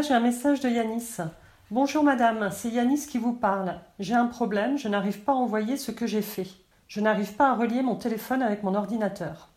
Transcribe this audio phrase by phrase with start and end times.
[0.00, 1.18] J'ai un message de Yanis.
[1.70, 3.78] Bonjour madame, c'est Yanis qui vous parle.
[3.98, 6.46] J'ai un problème, je n'arrive pas à envoyer ce que j'ai fait.
[6.88, 9.48] Je n'arrive pas à relier mon téléphone avec mon ordinateur.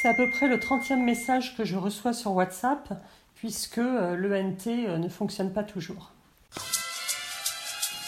[0.00, 2.88] C'est à peu près le 30e message que je reçois sur WhatsApp,
[3.34, 6.12] puisque euh, l'ENT euh, ne fonctionne pas toujours.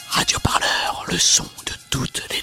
[0.09, 2.40] Radio Parleur, le son de toutes les.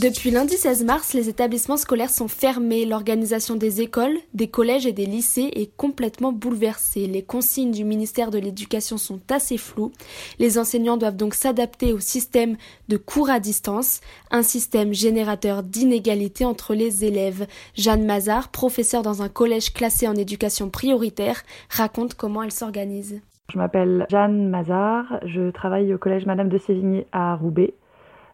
[0.00, 2.86] Depuis lundi 16 mars, les établissements scolaires sont fermés.
[2.86, 7.08] L'organisation des écoles, des collèges et des lycées est complètement bouleversée.
[7.08, 9.90] Les consignes du ministère de l'Éducation sont assez floues.
[10.38, 12.56] Les enseignants doivent donc s'adapter au système
[12.86, 17.48] de cours à distance, un système générateur d'inégalités entre les élèves.
[17.74, 23.20] Jeanne Mazard, professeure dans un collège classé en éducation prioritaire, raconte comment elle s'organise.
[23.52, 27.74] Je m'appelle Jeanne Mazard, je travaille au collège Madame de Sévigné à Roubaix.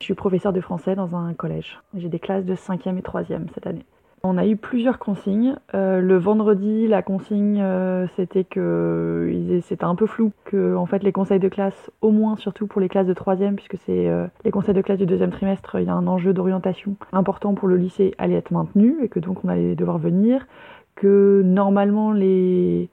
[0.01, 1.81] Je suis professeur de français dans un collège.
[1.97, 3.85] J'ai des classes de 5e et 3e cette année.
[4.27, 5.55] On a eu plusieurs consignes.
[5.75, 11.03] Euh, le vendredi, la consigne, euh, c'était que c'était un peu flou, que en fait
[11.03, 14.27] les conseils de classe, au moins surtout pour les classes de 3e, puisque c'est euh,
[14.47, 17.69] les conseils de classe du deuxième trimestre, il y a un enjeu d'orientation important pour
[17.69, 20.47] le lycée, allait être maintenu et que donc on allait devoir venir.
[20.95, 22.89] Que normalement les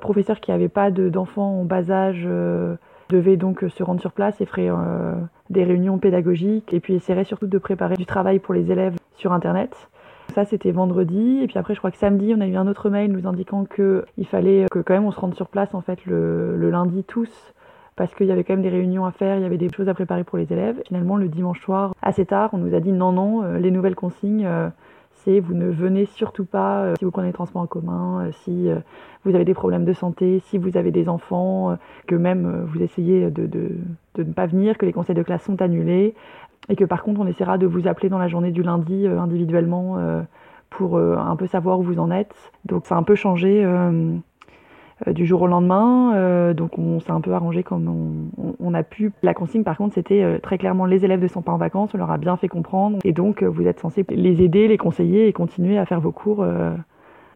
[0.00, 2.26] professeurs qui n'avaient pas d'enfants en bas âge
[3.12, 5.14] devait donc euh, se rendre sur place et ferait euh,
[5.50, 9.32] des réunions pédagogiques et puis essaierait surtout de préparer du travail pour les élèves sur
[9.32, 9.88] Internet.
[10.34, 11.40] Ça, c'était vendredi.
[11.42, 13.64] Et puis après, je crois que samedi, on a eu un autre mail nous indiquant
[13.64, 17.30] qu'il fallait que quand même on se rende sur place en fait le, lundi tous
[17.94, 19.90] parce qu'il y avait quand même des réunions à faire, il y avait des choses
[19.90, 20.80] à préparer pour les élèves.
[20.86, 23.94] Finalement, le dimanche soir, assez tard, on nous a dit non, non, euh, les nouvelles
[23.94, 24.48] consignes,
[25.26, 28.68] vous ne venez surtout pas euh, si vous prenez les transports en commun, euh, si
[28.68, 28.76] euh,
[29.24, 33.30] vous avez des problèmes de santé, si vous avez des enfants, que même vous essayez
[33.30, 33.70] de, de,
[34.18, 36.14] ne pas venir, que les conseils de classe sont annulés,
[36.68, 39.96] et que par contre on essaiera de vous appeler dans la journée du lundi individuellement
[40.70, 42.34] pour un peu savoir où vous en êtes.
[42.64, 43.64] Donc ça a un peu changé
[45.06, 46.14] du jour au lendemain.
[46.14, 49.12] Euh, donc on s'est un peu arrangé comme on, a pu.
[49.22, 51.90] La consigne par contre c'était euh, très clairement les élèves ne sont pas en vacances,
[51.94, 55.28] on leur a bien fait comprendre et donc vous êtes censé les aider, les conseiller
[55.28, 56.44] et continuer à faire vos cours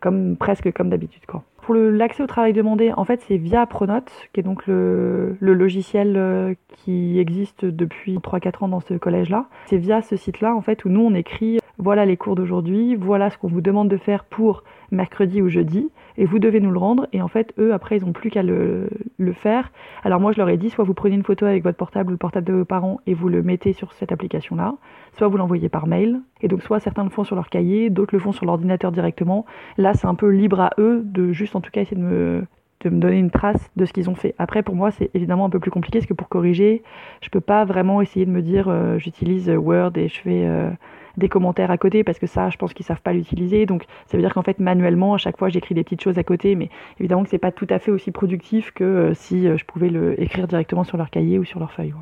[0.01, 1.23] comme presque comme d'habitude.
[1.63, 5.55] Pour l'accès au travail demandé, en fait, c'est via Pronote, qui est donc le, le
[5.55, 9.47] logiciel qui existe depuis 3-4 ans dans ce collège-là.
[9.67, 13.31] C'est via ce site-là, en fait, où nous, on écrit voilà les cours d'aujourd'hui, voilà
[13.31, 16.79] ce qu'on vous demande de faire pour mercredi ou jeudi et vous devez nous le
[16.79, 17.07] rendre.
[17.13, 18.89] Et en fait, eux, après, ils n'ont plus qu'à le,
[19.19, 19.71] le, faire.
[20.05, 22.13] Alors moi, je leur ai dit, soit vous prenez une photo avec votre portable ou
[22.13, 24.75] le portable de vos parents et vous le mettez sur cette application-là,
[25.13, 26.21] soit vous l'envoyez par mail.
[26.41, 29.47] Et donc, soit certains le font sur leur cahier, d'autres le font sur l'ordinateur directement.
[29.79, 32.45] Là, c'est un peu libre à eux de juste, en tout cas, essayer de me
[32.83, 34.35] de me donner une trace de ce qu'ils ont fait.
[34.39, 36.83] Après, pour moi, c'est évidemment un peu plus compliqué parce que pour corriger,
[37.23, 40.71] je peux pas vraiment essayer de me dire euh, j'utilise Word et je fais euh,
[41.17, 43.67] des commentaires à côté parce que ça, je pense qu'ils savent pas l'utiliser.
[43.67, 46.25] Donc, ça veut dire qu'en fait, manuellement, à chaque fois, j'écris des petites choses à
[46.25, 46.71] côté, mais
[47.01, 49.89] évidemment que c'est pas tout à fait aussi productif que euh, si euh, je pouvais
[49.89, 51.95] le écrire directement sur leur cahier ou sur leur feuille.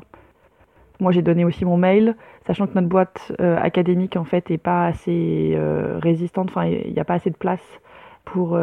[0.99, 2.15] Moi, j'ai donné aussi mon mail,
[2.47, 5.57] sachant que notre boîte euh, académique en fait est pas assez
[6.01, 6.49] résistante.
[6.49, 7.81] Enfin, il n'y a pas assez de place
[8.25, 8.57] pour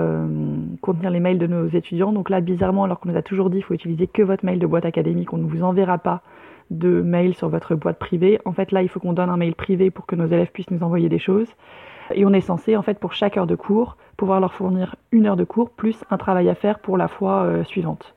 [0.80, 2.12] contenir les mails de nos étudiants.
[2.12, 4.58] Donc là, bizarrement, alors qu'on nous a toujours dit, qu'il faut utiliser que votre mail
[4.58, 6.22] de boîte académique, on ne vous enverra pas
[6.70, 8.40] de mails sur votre boîte privée.
[8.44, 10.70] En fait, là, il faut qu'on donne un mail privé pour que nos élèves puissent
[10.70, 11.48] nous envoyer des choses.
[12.14, 15.26] Et on est censé, en fait, pour chaque heure de cours, pouvoir leur fournir une
[15.26, 18.14] heure de cours plus un travail à faire pour la fois euh, suivante.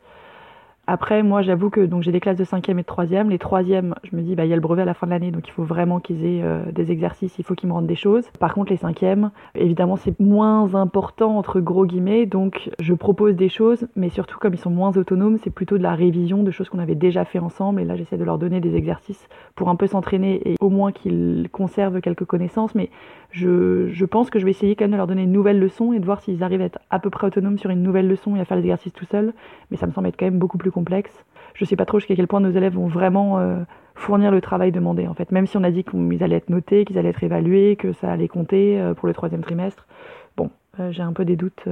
[0.88, 3.30] Après, moi, j'avoue que donc j'ai des classes de 5e et de 3e.
[3.30, 5.12] Les 3e, je me dis, bah, il y a le brevet à la fin de
[5.12, 7.88] l'année, donc il faut vraiment qu'ils aient euh, des exercices, il faut qu'ils me rendent
[7.88, 8.26] des choses.
[8.40, 13.50] Par contre, les 5e, évidemment, c'est moins important, entre gros guillemets, donc je propose des
[13.50, 16.70] choses, mais surtout, comme ils sont moins autonomes, c'est plutôt de la révision de choses
[16.70, 17.82] qu'on avait déjà fait ensemble.
[17.82, 20.92] Et là, j'essaie de leur donner des exercices pour un peu s'entraîner et au moins
[20.92, 22.76] qu'ils conservent quelques connaissances.
[22.76, 22.92] Mais
[23.32, 25.94] je, je, pense que je vais essayer quand même de leur donner une nouvelle leçon
[25.94, 28.36] et de voir s'ils arrivent à être à peu près autonomes sur une nouvelle leçon
[28.36, 29.34] et à faire les exercices tout seuls.
[29.72, 31.26] Mais ça me semble être quand même beaucoup plus complexe.
[31.56, 33.62] Je sais pas trop jusqu'à quel point nos élèves vont vraiment euh,
[33.96, 35.32] fournir le travail demandé en fait.
[35.32, 38.12] Même si on a dit qu'ils allaient être notés, qu'ils allaient être évalués, que ça
[38.12, 39.88] allait compter euh, pour le troisième trimestre.
[40.36, 41.64] Bon, euh, j'ai un peu des doutes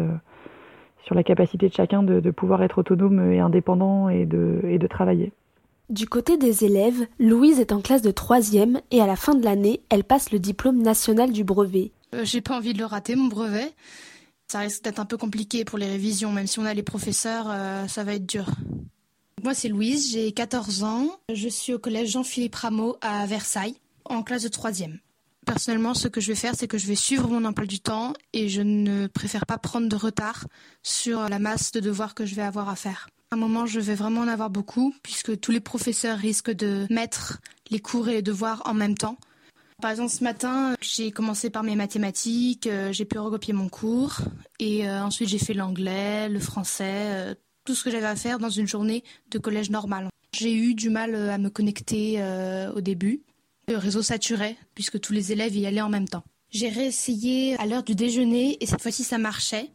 [1.04, 4.80] sur la capacité de chacun de, de, pouvoir être autonome et indépendant et de, et
[4.80, 5.34] de travailler.
[5.90, 9.44] Du côté des élèves, Louise est en classe de troisième et à la fin de
[9.44, 11.92] l'année, elle passe le diplôme national du brevet.
[12.24, 13.74] J'ai pas envie de le rater, mon brevet.
[14.48, 17.48] Ça risque d'être un peu compliqué pour les révisions, même si on a les professeurs,
[17.88, 18.46] ça va être dur.
[19.44, 21.20] Moi, c'est Louise, j'ai 14 ans.
[21.34, 23.76] Je suis au collège Jean-Philippe Rameau à Versailles,
[24.06, 25.00] en classe de 3e.
[25.46, 28.14] Personnellement, ce que je vais faire, c'est que je vais suivre mon emploi du temps
[28.32, 30.48] et je ne préfère pas prendre de retard
[30.82, 33.10] sur la masse de devoirs que je vais avoir à faire.
[33.32, 36.88] À un moment, je vais vraiment en avoir beaucoup, puisque tous les professeurs risquent de
[36.90, 39.18] mettre les cours et les devoirs en même temps.
[39.82, 44.20] Par exemple, ce matin, j'ai commencé par mes mathématiques, euh, j'ai pu recopier mon cours,
[44.60, 48.40] et euh, ensuite j'ai fait l'anglais, le français, euh, tout ce que j'avais à faire
[48.40, 50.10] dans une journée de collège normal.
[50.34, 52.22] J'ai eu du mal à me connecter
[52.76, 53.22] au début.
[53.68, 56.24] Le réseau saturait, puisque tous les élèves y allaient en même temps.
[56.50, 59.72] J'ai réessayé à l'heure du déjeuner, et cette fois-ci ça marchait.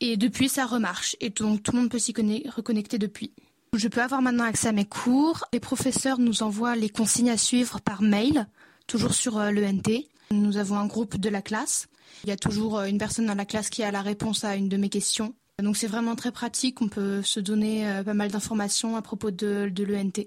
[0.00, 2.12] Et depuis, ça remarche, et donc tout le monde peut s'y
[2.48, 3.32] reconnecter depuis.
[3.74, 5.44] Je peux avoir maintenant accès à mes cours.
[5.52, 8.46] Les professeurs nous envoient les consignes à suivre par mail
[8.86, 10.04] toujours sur euh, l'ENT.
[10.30, 11.86] Nous avons un groupe de la classe.
[12.24, 14.56] Il y a toujours euh, une personne dans la classe qui a la réponse à
[14.56, 15.34] une de mes questions.
[15.62, 19.30] Donc c'est vraiment très pratique, on peut se donner euh, pas mal d'informations à propos
[19.30, 20.26] de, de l'ENT.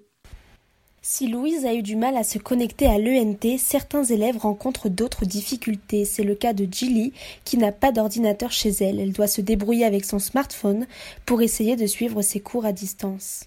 [1.04, 5.26] Si Louise a eu du mal à se connecter à l'ENT, certains élèves rencontrent d'autres
[5.26, 6.04] difficultés.
[6.04, 7.14] C'est le cas de Jilly,
[7.46, 9.00] qui n'a pas d'ordinateur chez elle.
[9.00, 10.88] Elle doit se débrouiller avec son smartphone
[11.28, 13.46] pour essayer de suivre ses cours à distance.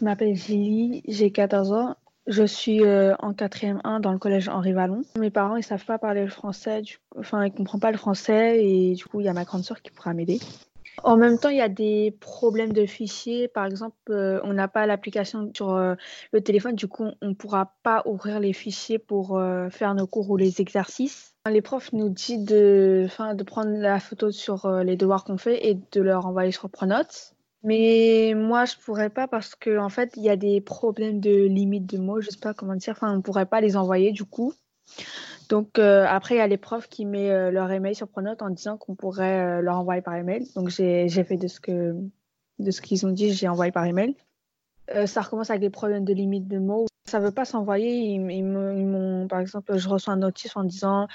[0.00, 1.96] Je m'appelle Jilly, j'ai 14 ans
[2.26, 5.02] je suis euh, en quatrième 1 dans le collège Henri Vallon.
[5.18, 6.80] Mes parents, ils savent pas parler le français,
[7.18, 9.82] enfin, ils comprennent pas le français et du coup, il y a ma grande sœur
[9.82, 10.40] qui pourra m'aider.
[11.02, 13.48] En même temps, il y a des problèmes de fichiers.
[13.48, 15.94] Par exemple, euh, on n'a pas l'application sur euh,
[16.32, 20.30] le téléphone, du coup, on ne pourra pas ouvrir les fichiers pour faire nos cours
[20.30, 21.34] ou les exercices.
[21.50, 23.06] Les profs nous disent de,
[23.44, 27.34] prendre la photo sur les devoirs qu'on fait et de leur envoyer sur Pronote.
[27.64, 31.46] Mais moi, je pourrais pas parce que en fait, il y a des problèmes de
[31.46, 32.20] limite de mots.
[32.20, 32.92] Je sais pas comment dire.
[32.92, 34.52] Enfin, on pourrait pas les envoyer du coup.
[35.54, 38.42] Donc euh, après, il y a les profs qui mettent euh, leur email sur Pronote
[38.42, 40.48] en disant qu'on pourrait euh, leur envoyer par email.
[40.56, 44.16] Donc j'ai fait de ce qu'ils ont dit, j'ai envoyé par email.
[45.06, 46.86] ça recommence avec des problèmes de limite de mots.
[47.08, 48.18] Ça veut pas s'envoyer.
[49.28, 51.06] Par exemple, je reçois un notice en disant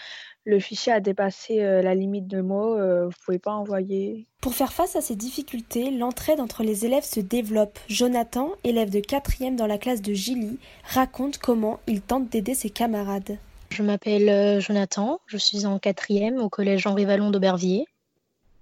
[0.45, 4.25] le fichier a dépassé la limite de mots, vous pouvez pas envoyer.
[4.39, 7.77] Pour faire face à ces difficultés, l'entraide entre les élèves se développe.
[7.89, 12.69] Jonathan, élève de 4 dans la classe de Gilly, raconte comment il tente d'aider ses
[12.69, 13.38] camarades.
[13.69, 17.86] Je m'appelle euh, Jonathan, je suis en 4 au collège Henri Vallon d'Aubervilliers.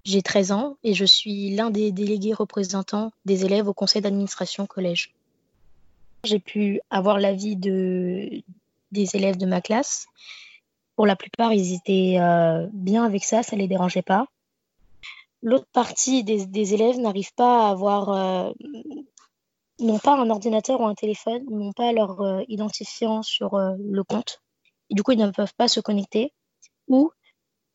[0.04, 4.66] J'ai 13 ans et je suis l'un des délégués représentants des élèves au conseil d'administration
[4.66, 5.14] collège.
[6.24, 8.42] J'ai pu avoir l'avis de,
[8.92, 10.06] des élèves de ma classe
[10.94, 14.26] pour la plupart, ils étaient euh, bien avec ça, ça les dérangeait pas.
[15.42, 18.52] L'autre partie des, élèves n'arrivent pas à avoir, euh,
[19.78, 24.42] n'ont pas un ordinateur ou un téléphone, n'ont pas leur identifiant sur le compte.
[24.90, 26.32] Du coup, ils ne peuvent pas se connecter.
[26.88, 27.10] Ou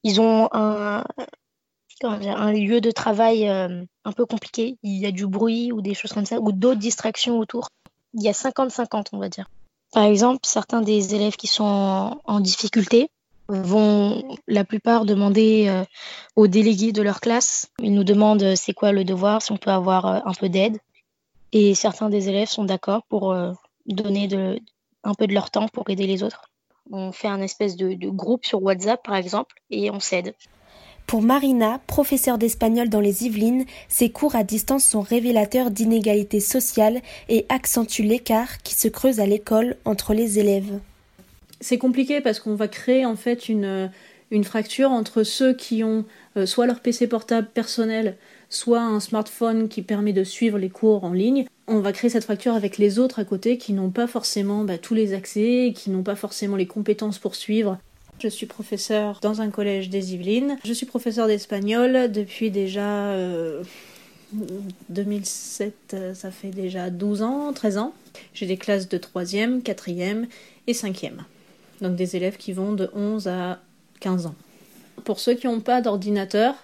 [0.03, 1.03] ils ont un,
[2.51, 4.77] lieu de travail un peu compliqué.
[4.83, 7.69] Il y a du bruit ou des choses comme ça, ou d'autres distractions autour.
[8.13, 9.47] Il y a 50-50, on va dire.
[9.93, 13.09] Par exemple, certains des élèves qui sont en, difficulté
[13.47, 15.83] vont la plupart demander euh,
[16.35, 17.69] aux délégués de leur classe.
[17.79, 20.49] Ils nous demandent euh, c'est quoi le devoir, si on peut avoir euh, un peu
[20.49, 20.79] d'aide.
[21.51, 23.35] Et certains des élèves sont d'accord pour
[23.85, 24.27] donner
[25.03, 26.49] un peu de leur temps pour aider les autres.
[26.91, 30.33] On fait un espèce de groupe sur WhatsApp, par exemple, et on s'aide.
[31.07, 37.01] Pour Marina, professeure d'espagnol dans les Yvelines, ces cours à distance sont révélateurs d'inégalités sociales
[37.29, 40.79] et accentuent l'écart qui se creuse à l'école entre les élèves.
[41.59, 43.91] C'est compliqué parce qu'on va créer en fait une,
[44.31, 48.17] une fracture entre ceux qui ont euh, soit leur PC portable personnel,
[48.49, 51.45] soit un smartphone qui permet de suivre les cours en ligne.
[51.67, 54.77] On va créer cette fracture avec les autres à côté qui n'ont pas forcément bah,
[54.77, 57.77] tous les accès, qui n'ont pas forcément les compétences pour suivre.
[58.19, 60.57] Je suis professeur dans un collège des Yvelines.
[60.65, 63.15] Je suis professeur d'espagnol depuis déjà
[64.89, 67.93] 2007, euh, euh, ça fait déjà 12 ans, 13 ans.
[68.33, 70.27] J'ai des classes de 3e, 4e
[70.67, 71.19] et 5e.
[71.81, 73.59] Donc des élèves qui vont de 11 à
[74.01, 74.35] 15 ans.
[75.05, 76.55] Pour ceux qui n'ont pas d'ordinateur,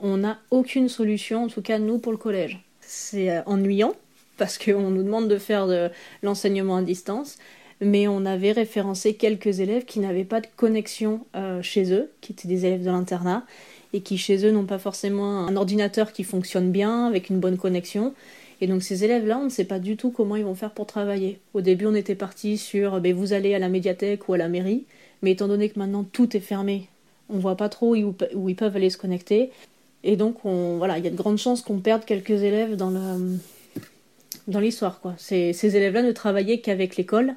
[0.00, 2.60] on n'a aucune solution, en tout cas nous pour le collège.
[2.80, 3.94] C'est euh, ennuyant
[4.36, 5.90] parce qu'on nous demande de faire de
[6.22, 7.38] l'enseignement à distance,
[7.80, 12.32] mais on avait référencé quelques élèves qui n'avaient pas de connexion euh, chez eux, qui
[12.32, 13.44] étaient des élèves de l'internat,
[13.92, 17.56] et qui chez eux n'ont pas forcément un ordinateur qui fonctionne bien, avec une bonne
[17.56, 18.14] connexion.
[18.60, 20.86] Et donc ces élèves-là, on ne sait pas du tout comment ils vont faire pour
[20.86, 21.38] travailler.
[21.54, 24.48] Au début, on était parti sur ben, vous allez à la médiathèque ou à la
[24.48, 24.84] mairie,
[25.22, 26.88] mais étant donné que maintenant tout est fermé,
[27.28, 29.50] on voit pas trop où, ils peuvent aller se connecter.
[30.02, 32.90] Et donc, on, voilà, il y a de grandes chances qu'on perde quelques élèves dans
[34.48, 35.00] dans l'histoire.
[35.00, 35.14] Quoi.
[35.16, 37.34] Ces, élèves-là ne travaillaient qu'avec l'école,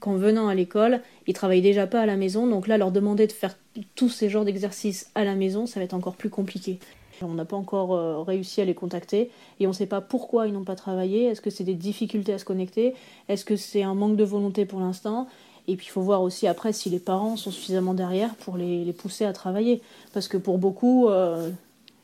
[0.00, 3.26] qu'en venant à l'école, ils travaillent déjà pas à la maison, donc là, leur demander
[3.26, 3.56] de faire
[3.94, 6.78] tous ces genres d'exercices à la maison, ça va être encore plus compliqué.
[7.22, 10.48] On n'a pas encore euh, réussi à les contacter et on ne sait pas pourquoi
[10.48, 11.26] ils n'ont pas travaillé.
[11.26, 12.94] Est-ce que c'est des difficultés à se connecter?
[13.28, 15.28] Est-ce que c'est un manque de volonté pour l'instant?
[15.68, 18.92] Et puis il faut voir aussi après si les parents sont suffisamment derrière pour les,
[18.92, 19.80] pousser à travailler.
[20.12, 21.50] Parce que pour beaucoup, euh,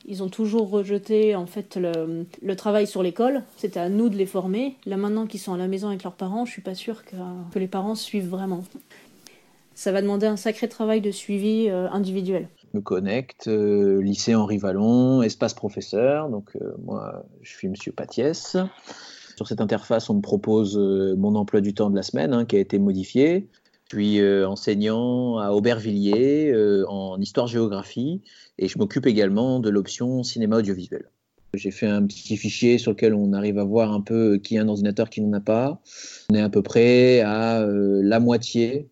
[0.05, 3.43] ils ont toujours rejeté en fait le, travail sur l'école.
[3.57, 4.75] C'était à nous de les former.
[4.85, 7.59] Là maintenant qu'ils sont à la maison avec leurs parents, je suis pas sûre que,
[7.59, 8.63] les parents suivent vraiment.
[9.75, 15.53] Ça va demander un sacré travail de suivi individuel me connecte, lycée Henri Vallon, espace
[15.53, 16.29] professeur.
[16.29, 18.55] Donc moi, je suis Monsieur Patiès.
[19.35, 22.55] Sur cette interface, on me propose mon emploi du temps de la semaine hein, qui
[22.55, 23.49] a été modifié.
[23.91, 26.55] Je suis enseignant à Aubervilliers
[26.87, 28.21] en histoire-géographie
[28.57, 31.09] et je m'occupe également de l'option cinéma audiovisuel.
[31.55, 34.61] J'ai fait un petit fichier sur lequel on arrive à voir un peu qui a
[34.61, 35.81] un ordinateur, qui n'en a pas.
[36.31, 38.89] On est à peu près à la moitié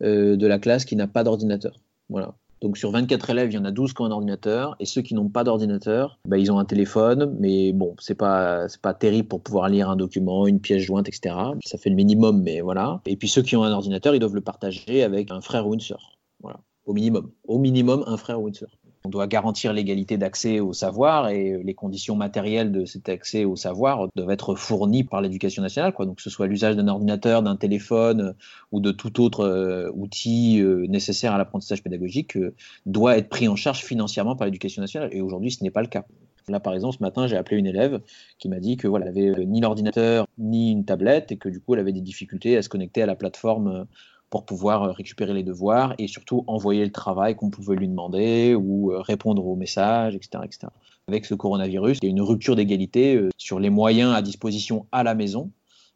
[0.00, 1.78] de la classe qui n'a pas d'ordinateur.
[2.08, 2.34] Voilà.
[2.60, 5.00] Donc sur 24 élèves, il y en a 12 qui ont un ordinateur, et ceux
[5.00, 8.92] qui n'ont pas d'ordinateur, bah, ils ont un téléphone, mais bon, c'est pas c'est pas
[8.92, 11.34] terrible pour pouvoir lire un document, une pièce jointe, etc.
[11.64, 13.00] Ça fait le minimum, mais voilà.
[13.06, 15.74] Et puis ceux qui ont un ordinateur, ils doivent le partager avec un frère ou
[15.74, 16.18] une sœur.
[16.40, 17.30] Voilà, au minimum.
[17.44, 18.70] Au minimum, un frère ou une sœur.
[19.02, 23.56] On doit garantir l'égalité d'accès au savoir et les conditions matérielles de cet accès au
[23.56, 25.94] savoir doivent être fournies par l'éducation nationale.
[25.98, 28.34] Donc que ce soit l'usage d'un ordinateur, d'un téléphone
[28.72, 32.54] ou de tout autre euh, outil euh, nécessaire à l'apprentissage pédagogique euh,
[32.84, 35.08] doit être pris en charge financièrement par l'éducation nationale.
[35.12, 36.04] Et aujourd'hui, ce n'est pas le cas.
[36.48, 38.02] Là, par exemple, ce matin, j'ai appelé une élève
[38.38, 41.80] qui m'a dit que voilà, ni l'ordinateur ni une tablette et que du coup, elle
[41.80, 43.86] avait des difficultés à se connecter à la plateforme
[44.30, 48.54] pour pouvoir euh, récupérer les devoirs et surtout envoyer le travail qu'on pouvait lui demander
[48.54, 50.68] ou euh, répondre aux messages, etc., etc.
[51.08, 54.86] Avec ce coronavirus, il y a une rupture d'égalité euh, sur les moyens à disposition
[54.92, 55.50] à la maison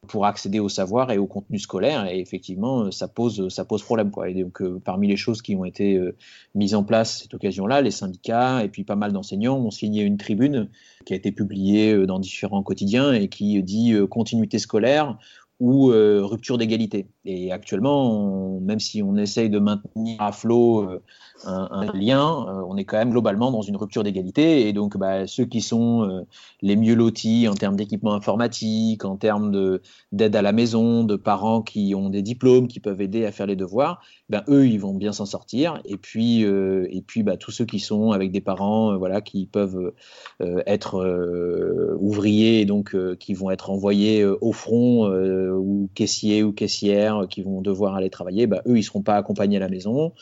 [0.08, 2.06] pour accéder au savoir et au contenu scolaire.
[2.06, 4.10] Et effectivement, ça pose, ça pose problème.
[4.10, 5.98] Donc, parmi les choses qui ont été
[6.54, 10.18] mises en place cette occasion-là, les syndicats et puis pas mal d'enseignants ont signé une
[10.18, 10.68] tribune
[11.06, 15.16] qui a été publiée dans différents quotidiens et qui dit continuité scolaire
[15.64, 17.06] ou euh, rupture d'égalité.
[17.25, 21.00] Et actuellement, même si on essaye de maintenir à flot euh,
[21.47, 24.68] un, lien, euh, on est quand même globalement dans une rupture d'égalité.
[24.68, 26.26] Et donc, bah, ceux qui sont
[26.61, 29.80] les mieux lotis en termes d'équipement informatique, en termes
[30.12, 33.47] d'aide à la maison, de parents qui ont des diplômes, qui peuvent aider à faire
[33.47, 35.80] les devoirs, ben, eux, ils vont bien s'en sortir.
[35.87, 39.94] Et puis, et puis bah, tous ceux qui sont avec des parents voilà, qui peuvent
[40.40, 45.09] être ouvriers et donc qui vont être envoyés au front
[45.58, 49.56] ou caissiers ou caissières qui vont devoir aller travailler, bah, eux, ils seront pas accompagnés
[49.56, 50.12] à la maison,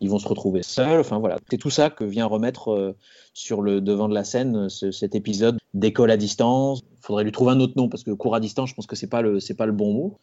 [0.00, 1.00] ils vont se retrouver seuls.
[1.00, 2.96] Enfin voilà, c'est tout ça que vient remettre euh,
[3.34, 6.82] sur le devant de la scène cet épisode d'école à distance.
[6.98, 8.96] Il faudrait lui trouver un autre nom parce que cours à distance, je pense que
[8.96, 9.22] c'est pas
[9.56, 10.18] pas le bon mot.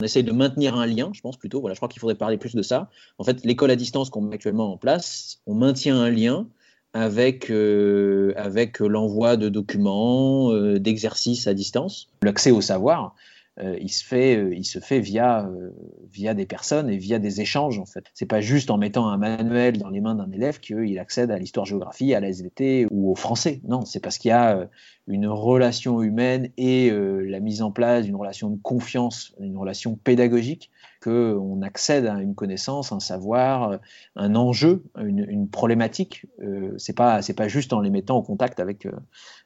[0.00, 1.60] On essaye de maintenir un lien, je pense plutôt.
[1.60, 2.88] Voilà, je crois qu'il faudrait parler plus de ça.
[3.18, 6.48] En fait, l'école à distance qu'on met actuellement en place, on maintient un lien
[6.94, 13.14] avec, euh, avec l'envoi de documents, euh, d'exercices à distance, l'accès au savoir.
[13.62, 15.70] Euh, il se fait, euh, il se fait via, euh,
[16.10, 18.04] via des personnes et via des échanges en fait.
[18.14, 21.38] C'est pas juste en mettant un manuel dans les mains d'un élève qu'il accède à
[21.38, 23.60] l'histoire-géographie, à la SVT ou au français.
[23.64, 24.68] Non, c'est parce qu'il y a
[25.06, 30.70] une relation humaine et la mise en place d'une relation de confiance, une relation pédagogique
[31.02, 33.78] qu'on accède à une connaissance, un savoir,
[34.14, 36.26] un enjeu, une, problématique.
[36.40, 38.86] Euh, c'est pas c'est pas juste en les mettant en contact avec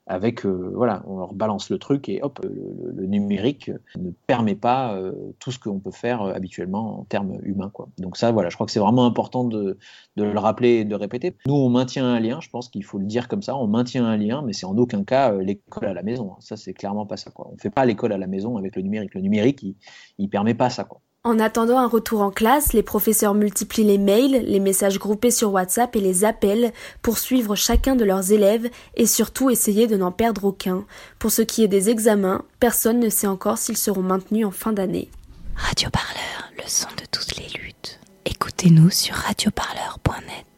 [0.07, 4.95] avec euh, voilà, on leur balance le truc et hop, le, numérique ne permet pas
[4.95, 7.89] euh, tout ce qu'on peut faire euh, habituellement en termes humains quoi.
[7.99, 9.79] Donc ça voilà, je crois que c'est vraiment important de,
[10.17, 11.37] de, le rappeler et de répéter.
[11.47, 14.07] Nous on maintient un lien, je pense qu'il faut le dire comme ça, on maintient
[14.07, 16.35] un lien, mais c'est en aucun cas l'école à la maison.
[16.41, 17.49] Ça c'est clairement pas ça quoi.
[17.53, 19.15] On fait pas l'école à la maison avec le numérique.
[19.15, 19.77] Le numérique il,
[20.19, 21.01] il permet pas ça quoi.
[21.27, 25.53] En attendant un retour en classe, les professeurs multiplient les mails, les messages groupés sur
[25.53, 26.73] WhatsApp et les appels
[27.03, 30.85] pour suivre chacun de leurs élèves et surtout essayer de n'en perdre aucun.
[31.19, 34.73] Pour ce qui est des examens, personne ne sait encore s'ils seront maintenus en fin
[34.73, 35.11] d'année.
[35.57, 37.99] Radio Parleur, le son de toutes les luttes.
[38.25, 40.56] Écoutez-nous sur radioparleur.net.